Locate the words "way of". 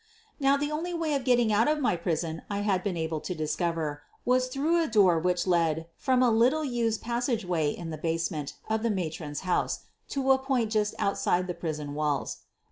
0.95-1.23